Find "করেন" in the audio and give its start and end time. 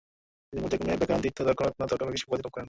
2.53-2.59